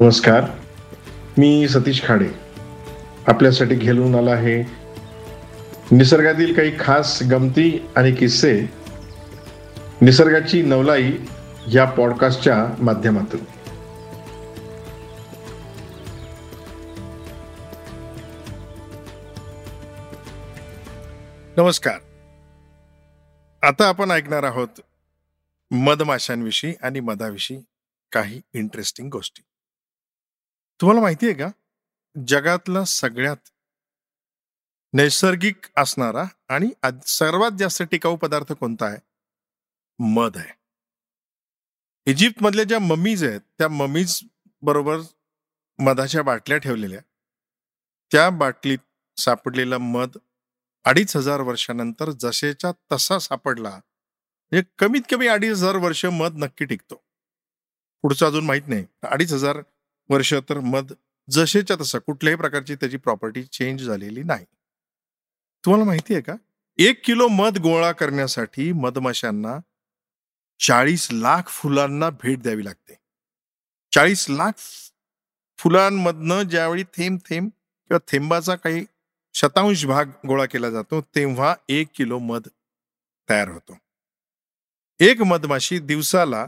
नमस्कार 0.00 0.44
मी 1.38 1.68
सतीश 1.68 2.04
खाडे. 2.04 2.28
आपल्यासाठी 3.26 3.74
घेऊन 3.74 4.14
आला 4.14 4.30
आहे 4.30 4.62
निसर्गातील 5.96 6.54
काही 6.54 6.72
खास 6.80 7.22
गमती 7.30 7.86
आणि 7.96 8.12
किस्से 8.14 8.60
निसर्गाची 10.02 10.62
नवलाई 10.62 11.12
या 11.72 11.84
पॉडकास्टच्या 11.84 12.74
माध्यमातून. 12.78 13.40
नमस्कार. 21.56 21.98
आता 23.62 23.88
आपण 23.88 24.10
ऐकणार 24.10 24.42
आहोत 24.42 24.80
मधमाशांविषयी 25.70 26.74
आणि 26.82 27.00
मधाविषयी 27.00 27.58
काही 28.12 28.40
इंटरेस्टिंग 28.54 29.08
गोष्टी. 29.08 29.47
तुम्हाला 30.80 31.00
माहिती 31.00 31.26
आहे 31.26 31.34
का? 31.34 31.48
जगातला 32.26 32.84
सगळ्यात 32.84 33.50
नैसर्गिक 34.92 35.66
असणारा 35.76 36.24
आणि 36.48 36.70
सर्वात 37.06 37.50
जास्त 37.58 37.82
टिकाऊ 37.82 38.16
पदार्थ 38.16 38.52
कोणता 38.52 38.86
आहे? 38.86 38.96
मध 39.98 40.36
आहे. 40.36 40.52
इजिप्त 42.06 42.42
मधल्या 42.42 42.64
ज्या 42.64 42.78
ममीज 42.78 43.24
आहेत 43.24 43.40
त्या 43.58 43.68
ममीज 43.68 44.20
बरोबर 44.62 44.98
मधाच्या 45.78 46.22
बाटल्या 46.22 46.58
ठेवलेल्या. 46.58 47.00
त्या 48.12 48.30
बाटलीत 48.30 48.78
सापडलेला 49.20 49.78
मध 49.78 50.18
अडीच 50.84 51.16
हजार 51.16 51.40
वर्षानंतर 51.40 52.10
जसेच्या 52.10 52.72
तसा 52.92 53.18
सापडला 53.18 53.70
म्हणजे 53.70 54.62
कमीत 54.78 55.02
कमी 55.10 55.26
अडीच 55.26 55.50
हजार 55.50 55.76
वर्ष 55.76 56.04
मध 56.04 56.32
नक्की 56.34 56.64
टिकतो. 56.64 56.94
पुढचं 58.02 58.26
अजून 58.26 58.46
माहीत 58.46 58.68
नाही. 58.68 58.86
अडीच 59.02 59.32
हजार 59.32 59.62
वर्ष 60.08 60.34
तर 60.48 60.60
मध 60.60 60.92
जसेच्या 61.30 61.76
तसं 61.80 61.98
कुठल्याही 61.98 62.36
प्रकारची 62.36 62.74
त्याची 62.74 62.96
प्रॉपर्टी 62.96 63.44
चेंज 63.44 63.82
झालेली 63.82 64.22
नाही. 64.22 64.44
तुम्हाला 65.64 65.84
माहिती 65.84 66.12
आहे 66.12 66.22
का? 66.22 66.34
एक 66.78 67.04
किलो 67.04 67.28
मध 67.28 67.58
गोळा 67.58 67.92
करण्यासाठी 67.92 68.72
मधमाशांना 68.72 69.58
चाळीस 70.66 71.08
लाख 71.12 71.42
फुलांना 71.48 72.10
भेट 72.10 72.42
द्यावी 72.42 72.64
लागते. 72.64 72.94
चाळीस 73.94 74.30
लाख 74.30 74.52
फुलांमधनं 75.58 76.42
ज्यावेळी 76.42 76.82
थेंब 76.82 77.18
थेंब 77.28 77.50
किंवा 77.88 78.10
थेंबाचा 78.12 78.54
काही 78.54 78.84
शतांश 79.34 79.86
भाग 79.86 80.04
गोळा 80.26 80.46
केला 80.46 80.70
जातो 80.70 81.00
तेव्हा 81.00 81.54
एक 81.68 81.88
किलो 81.94 82.18
मध 82.18 82.40
तयार 83.30 83.48
होतो. 83.48 83.76
एक 85.00 85.20
मधमाशी 85.20 85.78
दिवसाला 85.78 86.46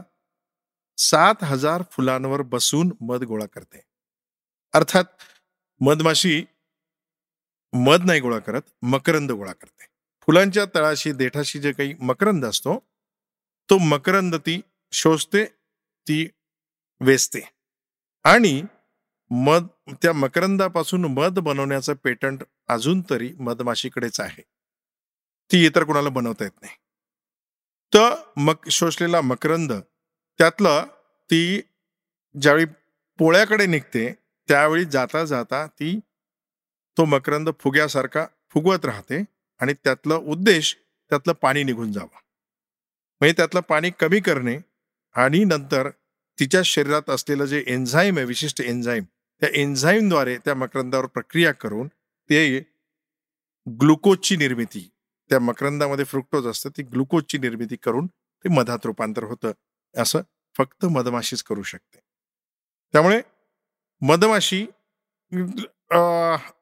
सात 1.01 1.43
हजार 1.43 1.83
फुलांवर 1.91 2.41
बसून 2.41 2.91
मध 3.01 3.23
गोळा 3.23 3.45
करते. 3.45 3.81
अर्थात 4.73 5.03
मधमाशी 5.79 6.45
मध 7.73 8.01
नाही 8.05 8.19
गोळा 8.19 8.39
करत 8.39 8.61
मकरंद 8.81 9.31
गोळा 9.31 9.53
करते. 9.53 9.87
फुलांच्या 10.21 10.65
तळाशी 10.75 11.11
देठाशी 11.11 11.59
जे 11.59 11.71
काही 11.71 11.95
मकरंद 11.99 12.45
असतो 12.45 12.79
तो 13.69 13.77
मकरंद 13.77 14.35
ती 14.35 14.61
शोषते 14.91 15.45
ती 16.07 16.29
वेचते. 16.99 17.39
आणि 18.23 18.63
मध 19.31 19.67
त्या 19.91 20.13
मकरंदापासून 20.13 21.05
मध 21.05 21.39
बनवण्याचं 21.39 21.93
पेटंट 21.93 22.43
अजून 22.67 23.01
तरी 23.09 23.33
मधमाशीकडेच 23.39 24.19
आहे. 24.19 24.41
ती 25.51 25.65
इतर 25.65 25.83
कोणाला 25.83 26.09
बनवता 26.09 26.43
येत 26.43 26.61
नाही. 26.61 26.75
तर 27.93 28.15
मक 28.37 28.69
शोषलेला 28.69 29.21
मकरंद 29.21 29.73
त्यातलं 30.39 30.85
ती 31.29 31.61
ज्यावेळी 32.35 32.65
पोळ्याकडे 33.19 33.65
निघते 33.65 34.11
त्यावेळी 34.49 34.85
जाता 34.85 35.23
जाता 35.25 35.65
ती 35.67 35.99
तो 36.97 37.05
मकरंद 37.05 37.49
फुग्यासारखा 37.59 38.25
फुगवत 38.49 38.85
राहते 38.85 39.23
आणि 39.59 39.73
त्यातलं 39.73 40.15
उद्देश 40.15 40.75
त्यातलं 41.11 41.33
पाणी 41.33 41.63
निघून 41.63 41.91
जावं. 41.91 42.19
म्हणजे 43.21 43.33
त्यातलं 43.37 43.59
पाणी 43.59 43.89
कमी 43.99 44.19
करणे 44.19 44.57
आणि 45.15 45.43
नंतर 45.43 45.89
तिच्या 46.39 46.61
शरीरात 46.65 47.09
असलेलं 47.09 47.45
जे 47.45 47.63
एन्झाईम 47.67 48.17
आहे 48.17 48.25
विशिष्ट 48.25 48.61
एन्झाईम 48.61 49.03
त्या 49.41 49.49
एन्झाईमद्वारे 49.53 50.37
त्या 50.37 50.55
मकरंदावर 50.55 51.05
प्रक्रिया 51.05 51.51
करून 51.51 51.87
ते 52.29 52.59
ग्लुकोजची 53.67 54.35
निर्मिती 54.35 54.89
त्या 55.29 55.39
मकरंदामध्ये 55.39 56.05
फ्रुक्टोज 56.05 56.47
असतं 56.47 56.69
ती 56.69 56.83
ग्लुकोजची 56.83 57.37
निर्मिती 57.37 57.75
करून 57.75 58.07
ते 58.07 58.49
मधात 58.49 58.85
रूपांतर 58.85 59.23
होतं. 59.23 59.51
असं 59.95 60.21
फक्त 60.55 60.85
मधमाशीच 60.85 61.43
करू 61.43 61.63
शकते. 61.63 61.99
त्यामुळे 62.93 63.21
मधमाशी 64.01 64.65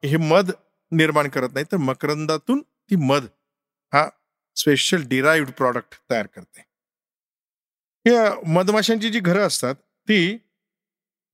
हे 0.04 0.16
मध 0.16 0.50
निर्माण 0.92 1.28
करत 1.28 1.52
नाही 1.54 1.66
तर 1.72 1.76
मकरंदातून 1.76 2.60
ती 2.62 2.96
मध 3.06 3.26
हा 3.92 4.08
स्पेशल 4.56 5.02
डिराईव्ड 5.08 5.50
प्रॉडक्ट 5.50 5.94
तयार 6.10 6.26
करते. 6.26 6.62
या 8.06 8.34
मधमाशांची 8.46 9.10
जी 9.10 9.20
घरं 9.20 9.46
असतात 9.46 9.74
ती 10.08 10.38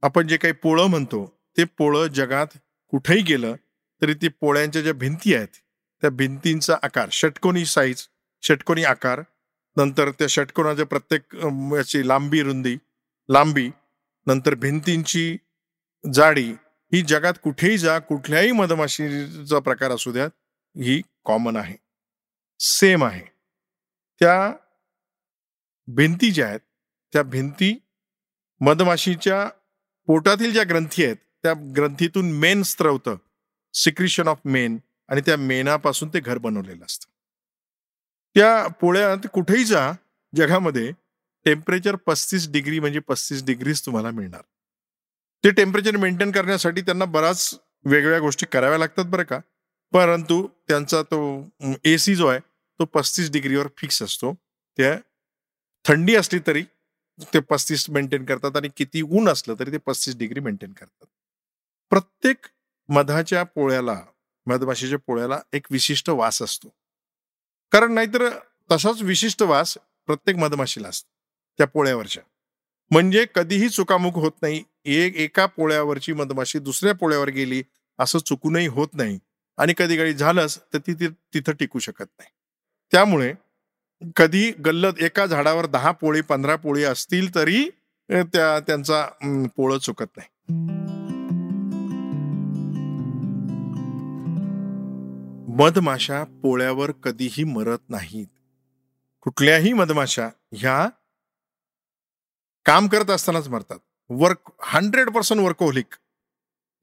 आपण 0.03 0.27
जे 0.29 0.37
काही 0.37 0.53
पोळं 0.63 0.87
म्हणतो 0.87 1.25
ते 1.57 1.65
पोळं 1.79 2.07
जगात 2.15 2.57
कुठेही 2.93 3.23
गेलं 3.23 3.55
तरी 4.03 4.15
ती 4.15 4.29
पोळ्यांच्या 4.31 4.83
ज्या 4.83 4.93
भिंती 4.95 5.35
आहेत 5.35 5.49
त्या 6.03 6.11
भिंतींचा 6.11 6.77
आकार 6.83 7.09
षटकोनी 7.13 7.65
साईज 7.67 8.07
षटकोनी 8.43 8.85
आकार 8.85 9.23
नंतर 9.77 10.11
त्या 10.11 10.27
षटकोणाच्या 10.27 10.87
प्रत्येक 10.87 11.35
याची 11.77 12.09
लांबी 12.09 12.43
रुंदी 12.43 12.77
लांबी 13.29 13.71
नंतर 14.27 14.55
भिंतींची 14.55 15.37
जाडी 16.15 16.51
ही 16.93 17.03
जगात 17.03 17.35
कुठेही 17.43 17.79
जा 17.79 17.99
कुठल्याही 17.99 18.53
मधमाशीचा 18.53 19.59
प्रकार 19.59 19.91
असू 19.91 20.13
द्या 20.13 20.27
ही 20.77 21.03
कॉमन 21.25 21.57
आहे. 21.57 21.77
सेम 22.61 23.05
आहे. 23.05 23.25
त्या 24.21 24.53
भिंती 25.87 26.31
ज्या 26.31 26.49
आहेत 26.49 26.61
त्या 27.13 27.23
भिंती 27.23 27.79
मधमाशीच्या 28.61 29.49
पोटातील 30.07 30.53
ज्या 30.53 30.65
ग्रंथी 30.69 31.05
आहेत 31.05 31.17
त्या 31.43 31.53
ग्रंथीतून 31.77 32.33
मेन 32.33 32.63
स्त्रवतं 32.63 33.17
सिक्रिशन 33.75 34.29
ऑफ 34.29 34.39
मेन 34.45 34.79
आणि 35.09 35.21
त्या 35.21 35.37
मेनापासून 35.37 36.09
ते 36.09 36.21
घर 36.21 36.39
बनवलेलं 36.39 36.85
असतं. 36.85 37.16
त्या 38.37 38.67
पोळ्यात 38.67 39.27
कुठेही 39.33 39.65
जा 39.65 39.93
जगामध्ये 40.35 40.93
टेम्परेचर 41.45 41.97
पस्तीस 41.97 42.49
डिग्री 42.49 42.81
म्हणजे 42.81 42.99
पस्तीस 42.99 43.45
डिग्रीज 43.45 43.87
तुम्हाला 43.87 44.11
मिळणार. 44.11 44.41
ते 45.45 45.51
टेम्परेचर 45.51 45.97
मेंटेन 45.97 46.31
करण्यासाठी 46.31 46.81
त्यांना 46.81 47.05
बराच 47.05 47.59
वेगवेगळ्या 47.85 48.21
गोष्टी 48.21 48.47
कराव्या 48.47 48.79
लागतात 48.79 49.05
बरं 49.05 49.23
का. 49.23 49.39
परंतु 49.93 50.47
त्यांचा 50.69 51.03
तो 51.03 51.49
ए 51.85 51.97
सी 51.99 52.15
जो 52.15 52.27
आहे 52.27 52.41
तो 52.79 52.85
पस्तीस 52.85 53.31
डिग्रीवर 53.31 53.67
फिक्स 53.77 54.03
असतो. 54.03 54.35
त्या 54.77 54.99
थंडी 55.85 56.15
असली 56.15 56.39
तरी 56.47 56.63
ते 57.35 57.41
पस्तीस 57.41 57.91
मेंटेन 57.91 58.25
करतात 58.25 58.57
आणि 58.57 58.69
किती 58.77 59.03
ऊन 59.03 59.29
असलं 59.29 59.55
तरी 59.59 59.73
ते 59.73 59.79
पस्तीस 59.79 60.17
डिग्री 60.17 60.41
मेंटेन 60.41 60.73
करतात. 60.73 61.07
प्रत्येक 61.91 62.47
मधाच्या 62.89 63.43
पोळ्याला 63.43 64.01
मधमाशीच्या 64.47 64.99
पोळ्याला 64.99 65.41
एक 65.53 65.67
विशिष्ट 65.71 66.11
वास 66.11 66.43
असतो. 66.43 66.69
कारण 67.73 67.93
नाहीतर 67.93 68.29
तसाच 68.73 69.03
विशिष्ट 69.03 69.43
वास 69.43 69.77
प्रत्येक 70.07 70.37
मधमाशीला 70.37 70.89
असतो 70.89 71.09
त्या 71.59 71.67
पोळ्यावरच्या. 71.67 72.23
म्हणजे 72.91 73.25
कधीही 73.35 73.69
चुकामुक 73.69 74.15
होत 74.15 74.33
नाही. 74.43 74.63
एक 74.85 75.17
एका 75.17 75.47
पोळ्यावरची 75.47 76.13
मधमाशी 76.13 76.59
दुसऱ्या 76.59 76.95
पोळ्यावर 76.95 77.29
गेली 77.29 77.63
असं 77.99 78.19
चुकूनही 78.19 78.67
होत 78.67 78.89
नाही. 78.95 79.19
आणि 79.59 79.75
कधी 79.79 79.97
कधी 79.97 80.13
झालंच 80.13 80.59
तर 80.75 80.79
ती 80.79 80.95
तिथं 81.09 81.53
टिकू 81.53 81.79
शकत 81.79 82.05
नाही. 82.19 82.31
त्यामुळे 82.93 83.33
कधी 84.17 84.51
गल्लत 84.65 85.03
एका 85.03 85.27
झाडावर 85.27 85.67
दहा 85.67 85.91
पोळी 85.91 86.21
पंधरा 86.21 86.57
पोळी 86.57 86.85
असतील 86.85 87.35
तरी 87.35 87.69
त्या 88.11 88.59
त्यांचा 88.61 89.07
पोळं 89.57 89.79
चुकत 89.79 90.17
नाही. 90.17 90.96
मधमाशा 95.59 96.25
पोळ्यावर 96.43 96.91
कधीही 96.91 97.45
मरत 97.45 97.79
नाहीत. 97.89 98.27
कुठल्याही 99.21 99.73
मधमाशा 99.73 100.29
ह्या 100.53 100.89
काम 102.67 102.89
करत 102.89 103.11
असतानाच 103.11 103.49
मरतात. 103.49 103.79
वर्क 104.09 104.51
हंड्रेड 104.63 105.11
पर्सेंट 105.11 105.41
वर्कोहलिक 105.41 105.95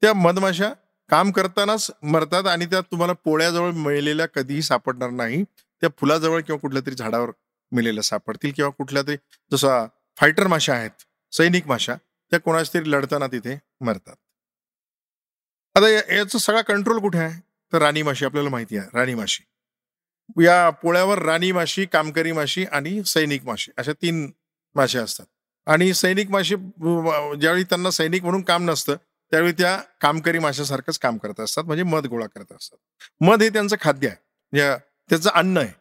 त्या 0.02 0.14
मधमाशा 0.14 0.72
काम 1.08 1.30
करतानाच 1.32 1.90
मरतात 2.02 2.46
आणि 2.46 2.66
त्या 2.66 2.80
तुम्हाला 2.80 3.12
पोळ्याजवळ 3.12 3.70
मिळलेल्या 3.72 4.26
कधीही 4.26 4.62
सापडणार 4.62 5.10
नाही. 5.10 5.42
त्या 5.80 5.88
फुलाजवळ 6.00 6.40
किंवा 6.40 6.58
कुठल्या 6.58 6.82
तरी 6.86 6.94
झाडावर 6.94 7.30
मिळलेल्या 7.72 8.02
सापडतील 8.02 8.52
किंवा 8.56 8.70
कुठल्या 8.70 9.02
तरी 9.02 9.16
जसा 9.52 9.86
फायटर 10.16 10.46
माशा 10.46 10.74
आहेत 10.74 11.34
सैनिक 11.34 11.66
माशा 11.66 11.94
त्या 12.30 12.40
कोणाच 12.40 12.74
तरी 12.74 12.90
लढताना 12.90 13.26
तिथे 13.26 13.58
मरतात. 13.80 14.16
आता 15.74 15.88
याचं 15.88 16.12
याचा 16.12 16.38
सगळा 16.38 16.62
कंट्रोल 16.62 17.00
कुठे 17.00 17.18
आहे? 17.18 17.43
तर 17.74 17.82
राणी 17.82 18.02
माशी 18.02 18.24
आपल्याला 18.24 18.48
माहिती 18.48 18.76
आहे 18.76 18.88
राणी 18.94 19.14
माशी. 19.14 19.44
या 20.44 20.70
पोळ्यावर 20.70 21.18
राणी 21.18 21.52
माशी 21.52 21.86
कामकरी 21.86 22.32
माशी 22.32 22.64
आणि 22.64 23.04
सैनिक 23.04 23.44
माशी 23.44 23.72
अशा 23.76 23.92
तीन 23.92 24.30
माश्या 24.74 25.02
असतात. 25.02 25.26
आणि 25.66 25.94
सैनिक 25.94 26.30
माशी 26.30 26.54
ज्यावेळी 27.40 27.64
त्यांना 27.64 27.90
सैनिक 27.90 28.22
म्हणून 28.22 28.42
काम 28.42 28.70
नसतं 28.70 28.94
त्यावेळी 29.30 29.52
त्या 29.52 29.76
कामकरी 30.00 30.38
माशासारखंच 30.38 30.98
काम 30.98 31.16
करत 31.16 31.40
असतात 31.40 31.64
म्हणजे 31.64 31.82
मध 31.82 32.06
गोळा 32.06 32.26
करत 32.26 32.52
असतात. 32.52 32.78
मध 33.20 33.42
हे 33.42 33.48
त्यांचं 33.48 33.76
खाद्य 33.80 34.08
आहे. 34.08 34.16
या- 34.58 34.78
त्याचं 35.10 35.30
अन्न 35.30 35.58
आहे. 35.58 35.72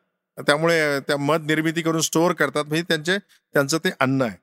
त्यामुळे 0.42 1.00
त्या 1.00 1.18
मध 1.18 1.42
निर्मिती 1.46 1.82
करून 1.82 2.02
स्टोअर 2.02 2.34
करतात 2.34 2.66
म्हणजे 2.66 2.84
त्यांचे 2.84 3.18
त्यांचं 3.54 3.78
ते 3.78 3.90
अन्न 4.00 4.22
आहे. 4.22 4.38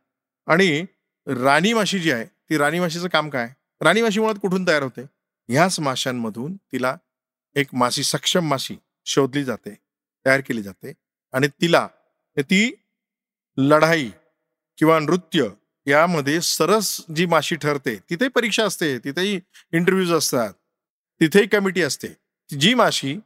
आणि 0.47 0.85
राणी 1.27 1.73
माशी 1.73 1.99
जी 1.99 2.11
आहे 2.11 2.25
ती 2.25 2.59
राणी 2.59 2.81
माशीचं 2.81 3.09
काम 3.09 3.31
काय? 3.31 3.49
राणी 3.81 4.03
माशी 4.03 4.21
मुळात 4.21 4.35
कुठून 4.35 4.67
तयार 4.67 4.83
होते? 4.83 5.03
ह्याच 5.49 5.81
माशांमधून 5.81 6.57
तिला 6.57 6.97
एक 7.55 7.69
माशी 7.73 8.03
सक्षम 8.03 8.49
माशी 8.49 8.77
शोधली 9.05 9.45
जाते 9.45 9.75
तयार 10.27 10.41
केली 10.41 10.63
जाते 10.63 10.93
आणि 11.33 11.49
तिला 11.49 11.87
ती 12.37 12.75
लढाई 13.57 14.11
किंवा 14.79 14.99
नृत्य 14.99 15.49
यामध्ये 15.87 16.41
सरस 16.41 17.01
जी 17.17 17.27
माशी 17.27 17.57
ठरते 17.57 17.97
तिथे 18.11 18.29
परीक्षा 18.29 18.65
असते 18.65 18.99
तिथेही 18.99 19.41
इंटरव्ह्यूज 19.73 20.13
असतात 20.13 20.53
तिथेही 21.21 21.47
कमिटी 21.47 21.83
असते. 21.83 22.09
जी 22.51 22.75
माशी 22.75 23.19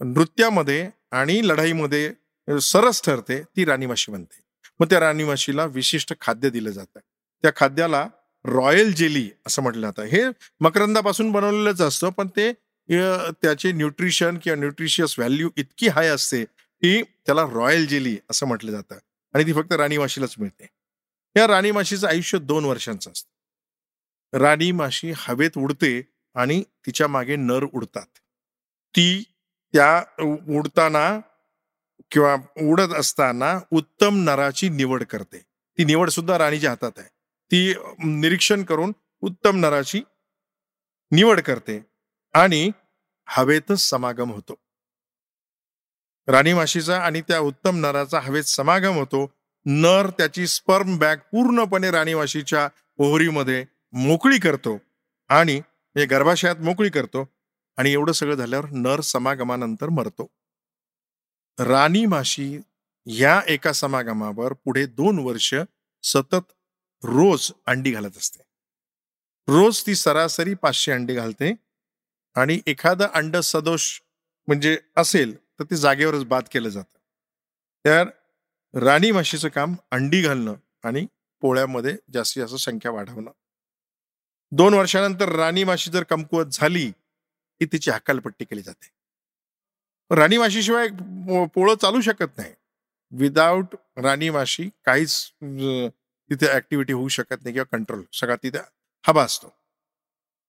नृत्यामध्ये 0.00 0.90
आणि 1.10 1.40
लढाईमध्ये 1.44 2.12
सरस 2.48 3.02
ठरते 3.04 3.42
ती 3.42 3.64
राणी 3.64 3.86
माशी 3.86 4.12
बनते. 4.12 4.40
मग 4.80 4.86
त्या 4.90 5.00
राणी 5.00 5.24
माशीला 5.24 5.64
विशिष्ट 5.64 6.12
खाद्य 6.20 6.50
दिलं 6.50 6.70
जातं. 6.70 7.00
त्या 7.42 7.50
खाद्याला 7.56 8.06
रॉयल 8.44 8.92
जेली 8.92 9.30
असं 9.46 9.62
म्हटलं 9.62 9.90
जातं. 9.90 10.02
हे 10.02 10.22
मकरंदापासून 10.60 11.32
बनवलेलंच 11.32 11.80
असतं 11.80 12.10
पण 12.10 12.28
ते 12.36 12.52
त्याचे 13.42 13.72
न्यूट्रिशन 13.72 14.38
किंवा 14.38 14.56
न्यूट्रिशियस 14.56 15.18
व्हॅल्यू 15.18 15.50
इतकी 15.56 15.88
हाय 15.88 16.08
असते 16.08 16.44
की 16.82 17.02
त्याला 17.02 17.42
रॉयल 17.42 17.86
जेली 17.86 18.18
असं 18.30 18.46
म्हटलं 18.46 18.70
जातं. 18.70 18.98
आणि 19.34 19.46
ती 19.46 19.52
फक्त 19.52 19.72
राणी 19.72 19.98
माशीलाच 19.98 20.34
मिळते. 20.38 20.66
या 21.36 21.46
राणी 21.46 21.70
माशीचं 21.70 22.08
आयुष्य 22.08 22.38
दोन 22.38 22.64
वर्षांचं 22.64 23.10
असतं. 23.10 23.34
राणी 24.38 24.72
माशी 24.72 25.12
हवेत 25.16 25.50
उडते 25.56 26.02
आणि 26.34 26.62
तिच्यामागे 26.86 27.36
नर 27.36 27.64
उडतात. 27.72 28.06
ती 28.96 29.24
त्या 29.72 30.04
उडताना 30.48 31.20
किंवा 32.10 32.36
उडत 32.62 32.94
असताना 32.94 33.60
उत्तम 33.70 34.24
नराची 34.24 34.68
निवड 34.68 35.04
करते. 35.04 35.38
ती 35.78 35.84
निवड 35.84 36.10
सुद्धा 36.10 36.38
राणीच्या 36.38 36.70
हातात 36.70 36.92
आहे. 36.96 37.08
ती 37.52 37.74
निरीक्षण 38.04 38.64
करून 38.64 38.92
उत्तम 39.20 39.56
नराची 39.56 40.02
निवड 41.10 41.40
करते. 41.40 41.93
आणि 42.34 42.70
हवेतच 43.28 43.80
समागम 43.80 44.32
होतो. 44.32 44.54
राणी 46.28 46.52
माशीचा 46.52 46.98
आणि 47.00 47.20
त्या 47.20 47.38
उत्तम 47.38 47.76
नराचा 47.76 48.20
हवेत 48.20 48.44
समागम 48.44 48.94
होतो. 48.94 49.32
नर 49.66 50.10
त्याची 50.10 50.46
स्पर्म 50.46 50.98
बॅग 50.98 51.16
पूर्णपणे 51.16 51.90
राणी 51.90 52.14
माशीच्या 52.14 52.68
ओहरीमध्ये 52.98 53.64
मोकळी 53.92 54.38
करतो 54.38 54.78
आणि 55.28 55.60
हे 55.96 56.06
गर्भाशयात 56.06 56.56
मोकळी 56.56 56.90
करतो 56.90 57.26
आणि 57.76 57.92
एवढं 57.92 58.12
सगळं 58.12 58.34
झाल्यावर 58.34 58.66
नर 58.70 59.00
समागमानंतर 59.00 59.88
मरतो. 59.88 60.26
राणी 61.58 62.06
माशी 62.06 62.58
या 63.06 63.40
एका 63.48 63.72
समागमावर 63.72 64.52
पुढे 64.52 64.86
दोन 64.86 65.18
वर्ष 65.18 65.54
सतत 66.02 66.52
रोज 67.04 67.52
अंडी 67.66 67.90
घालत 67.90 68.16
असते. 68.16 68.42
रोज 69.48 69.86
ती 69.86 69.94
सरासरी 69.94 70.54
पाचशे 70.54 70.92
अंडी 70.92 71.14
घालते. 71.14 71.52
आणि 72.36 72.60
एखादं 72.66 73.06
अंड 73.14 73.36
सदोष 73.36 73.88
म्हणजे 74.48 74.76
असेल 74.96 75.34
तर 75.58 75.64
ते 75.64 75.76
जागेवरच 75.76 76.24
बाद 76.24 76.44
केलं 76.52 76.68
जातं. 76.68 76.98
तर 77.84 78.08
राणी 78.74 79.10
माशीचं 79.10 79.48
काम 79.48 79.74
अंडी 79.90 80.20
घालणं 80.22 80.54
आणि 80.84 81.06
पोळ्यामध्ये 81.42 81.96
जास्तीत 82.14 82.42
जास्त 82.42 82.64
संख्या 82.64 82.90
वाढवणं. 82.92 83.30
दोन 84.52 84.74
वर्षानंतर 84.74 85.28
राणी 85.28 85.64
माशी 85.64 85.90
जर 85.90 86.02
कमकुवत 86.02 86.46
झाली 86.52 86.90
की 86.90 87.66
तिची 87.72 87.90
हकालपट्टी 87.90 88.44
केली 88.44 88.62
जाते. 88.62 88.88
राणी 90.10 90.38
माशीशिवाय 90.38 90.88
पोळं 91.54 91.74
चालू 91.82 92.00
शकत 92.00 92.36
नाही. 92.36 92.52
विदाऊट 93.12 93.74
राणी 93.96 94.30
माशी 94.30 94.68
काहीच 94.86 95.30
तिथे 96.30 96.48
ऍक्टिव्हिटी 96.52 96.92
होऊ 96.92 97.08
शकत 97.08 97.42
नाही 97.42 97.52
किंवा 97.52 97.76
कंट्रोल 97.76 98.02
सगळा 98.12 98.36
तिथे 98.42 98.58
हवा 99.04 99.24
असतो. 99.24 99.54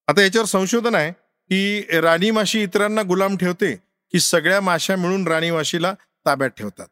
आता 0.08 0.22
याच्यावर 0.22 0.46
संशोधन 0.48 0.96
आहे 0.96 1.12
की 1.50 1.82
राणी 2.02 2.32
माशी 2.32 2.64
इतरांना 2.64 3.02
गुलाम 3.02 3.38
ठेवते 3.38 3.76
की 4.12 4.20
सगळ्या 4.20 4.62
माश्या 4.62 4.96
मिळून 4.96 5.28
राणी 5.28 5.52
माशीला 5.52 5.94
ताब्यात 6.26 6.50
ठेवतात. 6.50 6.88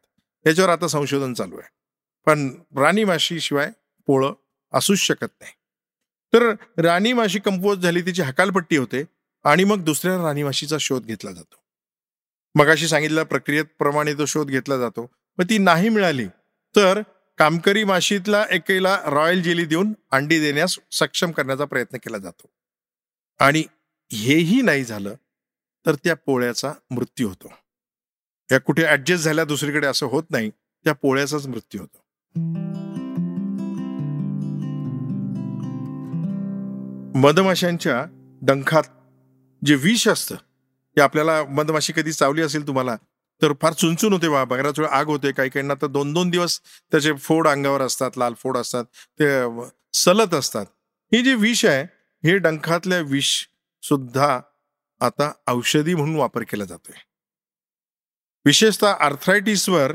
याच्यावर 0.46 0.70
आता 0.70 0.88
संशोधन 0.88 1.34
चालू 1.34 1.56
आहे. 1.56 1.68
पण 2.26 2.50
राणी 2.76 3.04
माशी 3.04 3.40
शिवाय 3.40 3.70
पोळं 4.06 4.32
असूच 4.72 4.98
शकत 4.98 5.34
नाही. 5.40 5.52
तर 6.32 6.54
राणी 6.82 7.12
माशी 7.12 7.38
कमकुवत 7.38 7.76
झाली 7.76 8.02
तिची 8.02 8.22
हकालपट्टी 8.22 8.76
होते 8.76 9.04
आणि 9.44 9.64
मग 9.64 9.84
दुसऱ्या 9.84 10.16
राणी 10.16 10.42
माशीचा 10.42 10.76
शोध 10.80 11.04
घेतला 11.04 11.32
जातो. 11.32 11.54
मगाशी 12.54 12.88
सांगितलेल्या 12.88 13.24
प्रक्रियेप्रमाणे 13.24 14.14
तो 14.14 14.26
शोध 14.26 14.48
घेतला 14.48 14.76
जातो. 14.76 15.10
मग 15.38 15.44
ती 15.50 15.58
नाही 15.58 15.88
मिळाली 15.88 16.26
तर 16.76 17.02
कामकरी 17.38 17.84
माशीतला 17.84 18.44
एकेला 18.50 19.02
रॉयल 19.04 19.42
जेली 19.42 19.64
देऊन 19.64 19.92
अंडी 20.10 20.40
देण्यास 20.40 20.78
सक्षम 20.90 21.30
करण्याचा 21.30 21.64
प्रयत्न 21.64 21.96
केला 21.96 22.18
जातो. 22.18 22.50
आणि 23.38 23.62
हेही 24.14 24.60
नाही 24.62 24.84
झालं 24.84 25.14
तर 25.86 25.94
त्या 25.94 26.14
पोळ्याचा 26.16 26.72
मृत्यू 26.90 27.28
होतो. 27.28 27.52
या 28.50 28.58
कुठे 28.60 28.86
ऍडजस्ट 28.86 29.24
झाल्या 29.24 29.44
दुसरीकडे 29.44 29.86
असं 29.86 30.06
होत 30.06 30.24
नाही 30.30 30.50
त्या 30.84 30.92
पोळ्याचाच 30.92 31.46
मृत्यू 31.46 31.80
होतो. 31.80 31.98
मधमाशांच्या 37.18 38.04
डंखात 38.42 38.82
जे 39.62 39.74
विष 39.74 40.06
असतं 40.08 40.34
ते 40.96 41.00
आपल्याला 41.00 41.42
मधमाशी 41.44 41.92
कधी 41.96 42.12
चावली 42.12 42.42
असेल 42.42 42.66
तुम्हाला 42.66 42.96
तर 43.42 43.52
फार 43.62 43.72
चुनचुन 43.72 44.12
होते 44.12 44.28
बा. 44.28 44.44
बघायला 44.44 44.68
वेळ 44.68 44.86
आग 44.86 45.06
होते 45.06 45.32
काही 45.32 45.50
काहींना 45.50 45.74
तर 45.74 45.86
दोन 45.86 46.12
दोन 46.12 46.30
दिवस 46.30 46.60
त्याचे 46.90 47.12
फोड 47.12 47.48
अंगावर 47.48 47.82
असतात 47.82 48.10
लाल 48.16 48.34
फोड 48.34 48.56
असतात 48.56 48.84
ते 49.20 49.26
सलत 49.92 50.34
असतात. 50.34 50.66
हे 51.12 51.22
जे 51.22 51.34
विष 51.34 51.64
आहे 51.64 51.82
हे 52.24 52.36
डंखातल्या 52.38 53.00
विष 53.00 53.30
सुद्धा 53.88 54.40
आता 55.00 55.32
औषधी 55.48 55.94
म्हणून 55.94 56.16
वापर 56.16 56.42
केला 56.42 56.64
जातोय. 56.64 56.96
विशेषतः 58.44 58.92
आर्थरायटिसवर 59.00 59.92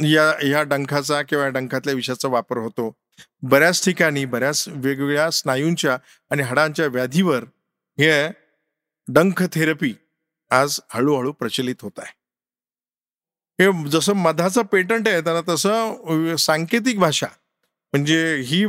या 0.00 0.46
या 0.46 0.62
डंखाचा 0.62 1.22
किंवा 1.22 1.44
या 1.44 1.50
डंखातल्या 1.50 1.94
विषाचा 1.94 2.28
वापर 2.28 2.56
होतो. 2.56 2.96
बऱ्याच 3.42 3.84
ठिकाणी 3.84 4.24
बऱ्याच 4.24 4.68
वेगवेगळ्या 4.68 5.30
स्नायूंच्या 5.30 5.98
आणि 6.30 6.42
हाडांच्या 6.42 6.86
व्याधीवर 6.86 7.44
हे 7.98 8.28
डंख 9.08 9.42
थेरपी 9.52 9.94
आज 10.50 10.80
हळूहळू 10.90 11.32
प्रचलित 11.32 11.82
होत 11.82 11.98
आहे. 11.98 12.14
हे 13.60 13.88
जसं 13.88 14.12
मधाचं 14.12 14.62
पेटंट 14.62 15.08
आहे 15.08 15.20
त्यांना 15.20 15.54
तसं 15.54 16.36
सांकेतिक 16.36 16.98
भाषा 16.98 17.26
म्हणजे 17.92 18.36
ही 18.36 18.64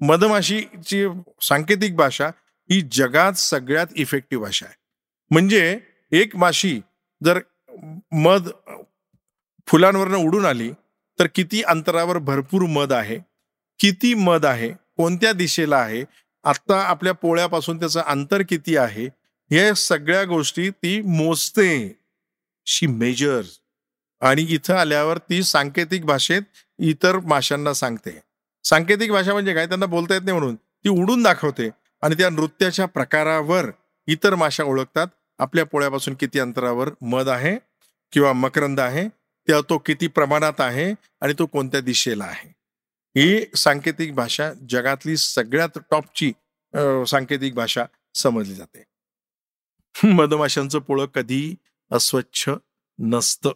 मधमाशीची 0.00 1.06
सांकेतिक 1.42 1.96
भाषा 1.96 2.30
ही 2.70 2.80
जगात 2.92 3.32
सगळ्यात 3.32 3.86
इफेक्टिव्ह 3.96 4.44
भाषा 4.44 4.66
आहे. 4.66 4.74
म्हणजे 5.30 5.78
एक 6.12 6.36
माशी 6.36 6.80
जर 7.24 7.40
मध 8.12 8.48
फुलांवरनं 9.68 10.16
उडून 10.16 10.44
आली 10.44 10.70
तर 11.18 11.26
किती 11.34 11.62
अंतरावर 11.62 12.18
भरपूर 12.18 12.62
मध 12.62 12.92
आहे 12.92 13.18
किती 13.80 14.14
मध 14.14 14.44
आहे 14.44 14.70
कोणत्या 14.96 15.32
दिशेला 15.32 15.76
आहे 15.76 16.04
आत्ता 16.44 16.80
आपल्या 16.80 17.12
पोळ्यापासून 17.14 17.78
त्याचं 17.80 18.00
अंतर 18.00 18.42
किती 18.48 18.76
आहे 18.76 19.04
हे 19.50 19.74
सगळ्या 19.74 20.24
गोष्टी 20.24 20.70
ती 20.70 21.00
मोजते. 21.00 21.96
शी 22.66 22.86
मेजर 22.86 23.42
आणि 24.20 24.42
इथं 24.42 24.74
आल्यावर 24.74 25.18
ती 25.18 25.42
सांकेतिक 25.42 26.04
भाषेत 26.04 26.42
इतर 26.78 27.18
माशांना 27.18 27.72
सांगते. 27.74 28.18
सांकेतिक 28.64 29.10
भाषा 29.12 29.32
म्हणजे 29.32 29.54
काय? 29.54 29.66
त्यांना 29.66 29.86
बोलता 29.86 30.14
येत 30.14 30.22
नाही 30.24 30.38
म्हणून. 30.38 30.54
ती 30.54 30.88
उडून 30.88 31.22
दाखवते. 31.22 31.68
आणि 32.02 32.14
त्या 32.14 32.30
नृत्याच्या 32.30 32.86
प्रकारावर 32.86 33.70
इतर 34.06 34.34
माशा 34.34 34.64
ओळखतात. 34.64 35.06
आपल्या 35.38 35.64
पोळ्यापासून 35.64 36.14
किती 36.14 36.38
अंतरावर 36.38 36.88
मध 37.00 37.28
आहे 37.28 37.56
किंवा 38.12 38.32
मकरंद 38.32 38.80
आहे 38.80 39.08
त्या 39.48 39.60
तो 39.68 39.78
किती 39.78 40.06
प्रमाणात 40.06 40.60
आहे 40.60 40.94
आणि 41.20 41.32
तो 41.38 41.46
कोणत्या 41.46 41.80
दिशेला 41.80 42.24
आहे. 42.24 42.48
ही 43.16 43.44
सांकेतिक 43.56 44.14
भाषा 44.14 44.52
जगातली 44.68 45.16
सगळ्यात 45.16 45.78
टॉपची 45.90 46.32
सांकेतिक 47.06 47.54
भाषा 47.54 47.84
समजली 48.14 48.54
जाते. 48.54 48.84
मधमाशांचं 50.14 50.78
पोळं 50.78 51.06
कधी 51.06 51.54
अस्वच्छ 51.90 52.50
नसतं. 52.98 53.52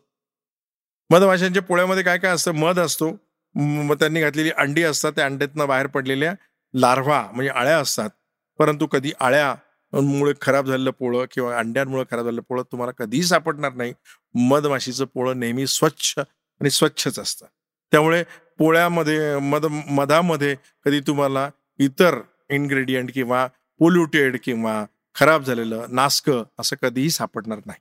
मधमाशांच्या 1.11 1.63
पोळ्यामध्ये 1.63 2.03
काय 2.03 2.19
काय 2.19 2.31
असतं? 2.31 2.53
मध 2.53 2.79
असतो. 2.79 3.11
मग 3.55 3.95
त्यांनी 3.95 4.21
घातलेली 4.21 4.51
अंडी 4.51 4.83
असतात 4.83 5.13
त्या 5.13 5.25
अंड्यातनं 5.25 5.69
बाहेर 5.69 5.87
पडलेल्या 5.87 6.35
लार्व्हा 6.75 7.31
म्हणजे 7.33 7.51
आळ्या 7.51 7.79
असतात. 7.79 8.11
परंतु 8.59 8.87
कधी 8.87 9.13
आळ्या 9.21 9.55
मुळे 9.93 10.33
खराब 10.43 10.67
झालेलं 10.67 10.91
पोळं 10.91 11.25
किंवा 11.33 11.59
अंड्यांमुळे 11.59 12.05
खराब 12.11 12.25
झालेलं 12.25 12.43
पोळं 12.49 12.63
तुम्हाला 12.63 12.93
कधीही 12.93 13.23
सापडणार 13.23 13.73
नाही. 13.73 13.93
मधमाशीचं 14.35 15.05
पोळं 15.05 15.39
नेहमी 15.41 15.67
स्वच्छ 15.67 16.19
आणि 16.19 16.71
स्वच्छच 16.71 17.19
असतं. 17.19 17.47
त्यामुळे 17.93 18.23
पोळ्यामध्ये 18.59 19.39
मध 19.39 19.67
मधामध्ये 19.67 20.57
कधी 20.85 21.01
तुम्हाला 21.01 21.49
इतर 21.79 22.21
इन्ग्रेडियंट 22.51 23.11
किंवा 23.15 23.47
पोल्युटेड 23.79 24.37
किंवा 24.45 24.85
खराब 25.15 25.43
झालेलं 25.43 25.87
नासकं 25.89 26.43
असं 26.59 26.77
कधीही 26.83 27.11
सापडणार 27.11 27.59
नाही. 27.67 27.81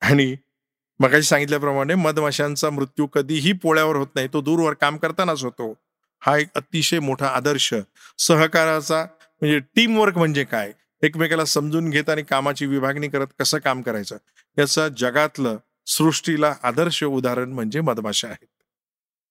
आणि 0.00 0.36
मगाशी 1.00 1.22
सांगितल्याप्रमाणे 1.22 1.94
मधमाशांचा 1.94 2.70
मृत्यू 2.70 3.06
कधीही 3.06 3.52
पोळ्यावर 3.52 3.96
होत 3.96 4.14
नाही 4.14 4.28
तो 4.32 4.40
दूरवर 4.40 4.72
काम 4.72 4.96
करतानाच 4.96 5.44
होतो. 5.44 5.74
हा 6.20 6.36
एक 6.38 6.48
अतिशय 6.54 6.98
मोठा 6.98 7.28
आदर्श 7.28 7.74
सहकाराचा 8.18 9.04
म्हणजे 9.40 9.58
टीमवर्क 9.58 10.18
म्हणजे 10.18 10.44
काय? 10.44 10.72
एकमेकाला 11.02 11.44
समजून 11.44 11.90
घेत 11.90 12.08
आणि 12.08 12.22
कामाची 12.22 12.66
विभागणी 12.66 13.08
करत 13.08 13.26
कसं 13.40 13.58
काम 13.58 13.82
करायचं? 13.82 14.16
याचं 14.58 14.88
जगातलं 14.96 15.56
सृष्टीला 15.86 16.54
आदर्श 16.62 17.04
उदाहरण 17.04 17.52
म्हणजे 17.52 17.80
मधमाशा 17.80 18.28
आहेत. 18.28 18.46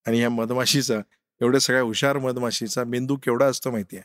आणि 0.07 0.19
या 0.19 0.29
मधमाशीचा 0.29 0.99
एवढ्या 1.41 1.61
सगळ्या 1.61 1.83
हुशार 1.83 2.17
मधमाशीचा 2.17 2.83
मेंदू 2.83 3.15
केवढा 3.15 3.45
असतो 3.45 3.71
माहितीये? 3.71 4.01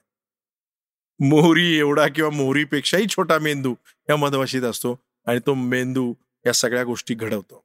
मोहरी 1.28 1.78
एवढा 1.78 2.08
किंवा 2.08 2.30
मोहरीपेक्षाही 2.30 3.06
छोटा 3.06 3.38
मेंदू 3.38 3.74
या 4.10 4.16
मधमाशीत 4.16 4.62
असतो 4.62 4.98
आणि 5.26 5.40
तो 5.46 5.54
मेंदू 5.54 6.14
या 6.46 6.52
सगळ्या 6.52 6.84
गोष्टी 6.84 7.14
घडवतो. 7.14 7.64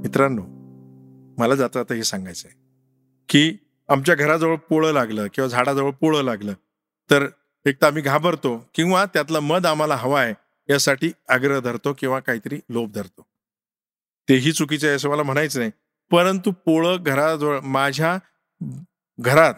मित्रांनो 0.00 0.42
मला 1.38 1.54
जाता 1.54 1.80
आता 1.80 1.94
हे 1.94 2.04
सांगायचंय. 2.04 2.67
की 3.28 3.56
आमच्या 3.88 4.14
घराजवळ 4.14 4.56
पोळं 4.56 4.92
लागलं 4.92 5.26
किंवा 5.34 5.48
झाडाजवळ 5.48 5.90
पोळं 5.90 6.22
लागलं. 6.22 6.52
तर 7.10 7.26
एक 7.66 7.82
तर 7.82 7.86
आम्ही 7.86 8.02
घाबरतो 8.02 8.56
किंवा 8.74 9.04
त्यातला 9.04 9.40
मध 9.40 9.66
आम्हाला 9.66 9.96
हवा 9.96 10.20
आहे 10.22 10.34
यासाठी 10.68 11.10
आग्रह 11.28 11.60
धरतो 11.60 11.92
किंवा 11.98 12.20
काहीतरी 12.20 12.60
लोभ 12.68 12.92
धरतो. 12.92 13.26
तेही 14.28 14.52
चुकीचं 14.52 14.86
आहे 14.86 14.96
असं 14.96 15.08
मला 15.08 15.22
म्हणायचं 15.22 15.58
नाही. 15.60 15.70
परंतु 16.10 16.50
पोळं 16.50 16.96
घराजवळ 17.02 17.60
माझ्या 17.60 18.18
घरात 19.18 19.54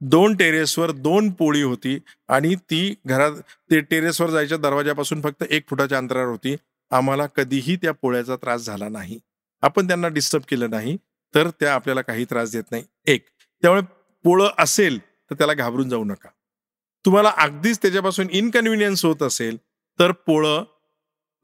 दोन 0.00 0.34
टेरेसवर 0.36 0.90
दोन 0.90 1.30
पोळी 1.30 1.62
होती 1.62 1.98
आणि 2.28 2.54
ती 2.54 2.94
घरात 3.06 3.32
ते 3.70 3.80
टेरेसवर 3.80 4.30
जायच्या 4.30 4.58
दरवाजापासून 4.58 5.20
फक्त 5.20 5.44
एक 5.50 5.68
फुटाच्या 5.68 5.98
अंतरावर 5.98 6.26
होती. 6.26 6.56
आम्हाला 6.90 7.26
कधीही 7.26 7.76
त्या 7.76 7.92
पोळ्याचा 7.92 8.36
त्रास 8.36 8.66
झाला 8.66 8.88
नाही. 8.88 9.18
आपण 9.62 9.86
त्यांना 9.86 10.08
डिस्टर्ब 10.08 10.42
केलं 10.48 10.70
नाही 10.70 10.96
तर 11.34 11.48
त्या 11.60 11.74
आपल्याला 11.74 12.00
काही 12.00 12.24
त्रास 12.24 12.52
देत 12.52 12.70
नाही. 12.70 12.82
एक. 13.08 13.26
त्यामुळे 13.62 13.82
पोळं 14.24 14.50
असेल 14.58 14.98
तर 14.98 15.34
त्याला 15.34 15.54
घाबरून 15.54 15.88
जाऊ 15.88 16.04
नका. 16.04 16.28
तुम्हाला 17.04 17.32
अगदीच 17.36 17.78
त्याच्यापासून 17.82 18.26
इनकन्व्हिनियन्स 18.30 19.04
होत 19.04 19.22
असेल 19.22 19.56
तर 19.98 20.12
पोळं 20.12 20.64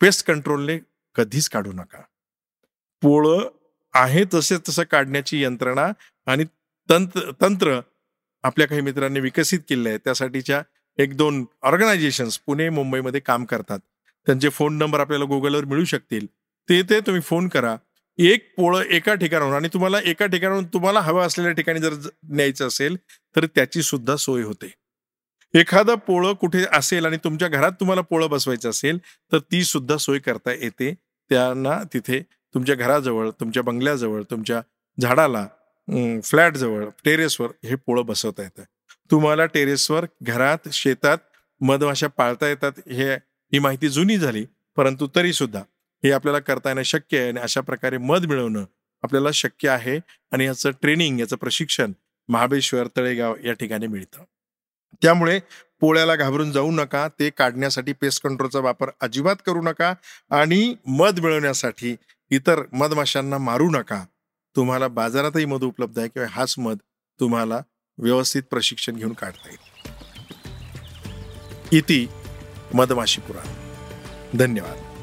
पेस्ट 0.00 0.26
कंट्रोलने 0.26 0.78
कधीच 1.14 1.48
काढू 1.48 1.72
नका. 1.72 2.00
पोळं 3.02 3.50
आहे 3.94 4.24
तसे 4.34 4.56
तसं 4.68 4.82
काढण्याची 4.82 5.42
यंत्रणा 5.42 5.92
आणि 6.26 6.44
तंत्र 6.90 7.30
तंत्र 7.40 7.80
आपल्या 8.42 8.68
काही 8.68 8.80
मित्रांनी 8.80 9.20
विकसित 9.20 9.60
केले 9.68 9.88
आहे. 9.88 9.98
त्यासाठीच्या 9.98 10.62
एक 10.98 11.16
दोन 11.16 11.44
ऑर्गनायझेशन्स 11.62 12.38
पुणे 12.38 12.68
मुंबईमध्ये 12.68 13.20
काम 13.20 13.44
करतात. 13.44 13.78
त्यांचे 14.26 14.48
फोन 14.48 14.78
नंबर 14.78 15.00
आपल्याला 15.00 15.24
गुगलवर 15.24 15.64
मिळू 15.64 15.84
शकतील. 15.84 16.26
ते 16.68 16.82
ते 16.82 17.00
तुम्ही 17.00 17.22
फोन 17.22 17.48
करा. 17.48 17.76
एक 18.18 18.52
पोळं 18.56 18.82
एका 18.82 19.14
ठिकाणाहून 19.14 19.54
आणि 19.54 19.68
तुम्हाला 19.72 19.98
एका 20.04 20.26
ठिकाणाहून 20.26 20.64
तुम्हाला 20.64 21.00
हवं 21.00 21.26
असलेल्या 21.26 21.52
ठिकाणी 21.52 21.80
जर 21.80 21.94
न्यायचं 22.28 22.66
असेल 22.66 22.96
तर 23.36 23.46
त्याची 23.46 23.82
सुद्धा 23.82 24.16
सोय 24.16 24.42
होते. 24.42 24.70
एखादं 25.54 25.94
पोळं 26.06 26.32
कुठे 26.32 26.64
असेल 26.72 27.06
आणि 27.06 27.16
तुमच्या 27.24 27.48
घरात 27.48 27.72
तुम्हाला 27.80 28.00
पोळं 28.00 28.30
बसवायचं 28.30 28.70
असेल 28.70 28.98
तर 29.32 29.38
ती 29.52 29.62
सुद्धा 29.64 29.96
सोय 29.96 30.18
करता 30.18 30.52
येते. 30.52 30.92
त्यांना 31.30 31.82
तिथे 31.92 32.20
तुमच्या 32.54 32.74
घराजवळ 32.74 33.30
तुमच्या 33.30 33.62
बंगल्याजवळ 33.62 34.22
तुमच्या 34.30 34.60
झाडाला 34.98 35.46
फ्लॅटजवळ 36.24 36.84
टेरेसवर 37.04 37.50
हे 37.64 37.74
पोळं 37.76 38.06
बसवता 38.06 38.42
येतं. 38.42 38.62
तुम्हाला 39.10 39.46
टेरेसवर 39.46 40.06
घरात 40.22 40.68
शेतात 40.72 41.18
मधमाशा 41.60 42.06
पाळता 42.06 42.48
येतात 42.48 42.72
हे 42.88 43.12
ही 43.14 43.58
माहिती 43.58 43.88
जुनी 43.88 44.16
झाली 44.18 44.44
परंतु 44.76 45.06
तरी 45.16 45.32
सुद्धा 45.32 45.62
हे 46.04 46.10
आपल्याला 46.12 46.38
करता 46.38 46.68
येणं 46.68 46.82
शक्य 46.82 47.18
आहे 47.18 47.28
आणि 47.28 47.40
अशा 47.40 47.60
प्रकारे 47.60 47.98
मध 47.98 48.26
मिळवणं 48.26 48.64
आपल्याला 49.02 49.28
शक्य 49.34 49.68
आहे 49.68 50.00
आणि 50.32 50.44
याचं 50.44 50.70
ट्रेनिंग 50.70 51.20
याचं 51.20 51.36
प्रशिक्षण 51.36 51.92
महाबळेश्वर 52.28 52.86
तळेगाव 52.96 53.34
या 53.44 53.52
ठिकाणी 53.52 53.86
मिळतं. 53.86 54.24
त्यामुळे 55.02 55.40
पोळ्याला 55.80 56.16
घाबरून 56.16 56.52
जाऊ 56.52 56.70
नका 56.70 57.08
ते 57.08 57.30
काढण्यासाठी 57.30 57.92
पेस्ट 57.92 58.22
कंट्रोलचा 58.22 58.58
वापर 58.58 58.90
अजिबात 59.00 59.36
करू 59.46 59.62
नका 59.62 59.94
आणि 60.30 60.74
मध 60.86 61.20
मिळवण्यासाठी 61.20 61.96
इतर 62.30 62.62
मधमाशांना 62.72 63.38
मारू 63.38 63.70
नका. 63.70 64.04
तुम्हाला 64.56 64.88
बाजारातही 64.88 65.44
मध 65.44 65.64
उपलब्ध 65.64 65.98
आहे 65.98 66.08
किंवा 66.08 66.28
हाच 66.30 66.54
मध 66.58 66.76
तुम्हाला 67.20 67.60
व्यवस्थित 67.98 68.42
प्रशिक्षण 68.42 68.96
घेऊन 68.96 69.12
काढता 69.12 69.48
येईल. 69.48 69.90
इति 71.72 72.06
मधमाशी 72.74 73.20
पुराण 73.20 73.46
धन्यवाद. 74.38 74.93